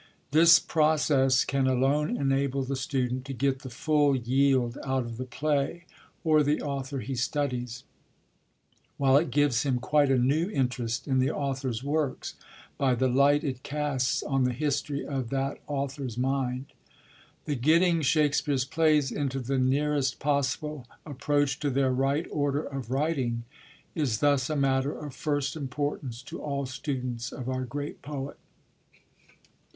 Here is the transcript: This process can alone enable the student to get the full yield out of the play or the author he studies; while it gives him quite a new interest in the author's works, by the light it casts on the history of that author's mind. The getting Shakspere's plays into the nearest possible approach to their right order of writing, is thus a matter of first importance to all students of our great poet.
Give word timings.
This 0.31 0.57
process 0.57 1.45
can 1.45 1.67
alone 1.67 2.17
enable 2.17 2.63
the 2.63 2.75
student 2.75 3.23
to 3.25 3.33
get 3.35 3.59
the 3.59 3.69
full 3.69 4.15
yield 4.15 4.79
out 4.83 5.03
of 5.03 5.17
the 5.17 5.25
play 5.25 5.85
or 6.23 6.41
the 6.41 6.59
author 6.59 7.01
he 7.01 7.13
studies; 7.13 7.83
while 8.97 9.15
it 9.15 9.29
gives 9.29 9.61
him 9.61 9.77
quite 9.77 10.09
a 10.09 10.17
new 10.17 10.49
interest 10.49 11.07
in 11.07 11.19
the 11.19 11.29
author's 11.29 11.83
works, 11.83 12.33
by 12.79 12.95
the 12.95 13.07
light 13.07 13.43
it 13.43 13.61
casts 13.61 14.23
on 14.23 14.43
the 14.43 14.53
history 14.53 15.05
of 15.05 15.29
that 15.29 15.59
author's 15.67 16.17
mind. 16.17 16.73
The 17.45 17.53
getting 17.53 18.01
Shakspere's 18.01 18.65
plays 18.65 19.11
into 19.11 19.39
the 19.39 19.59
nearest 19.59 20.17
possible 20.19 20.87
approach 21.05 21.59
to 21.59 21.69
their 21.69 21.91
right 21.93 22.25
order 22.31 22.63
of 22.63 22.89
writing, 22.89 23.43
is 23.93 24.17
thus 24.17 24.49
a 24.49 24.55
matter 24.55 24.93
of 24.97 25.13
first 25.13 25.55
importance 25.55 26.23
to 26.23 26.41
all 26.41 26.65
students 26.65 27.31
of 27.31 27.47
our 27.47 27.65
great 27.65 28.01
poet. 28.01 28.39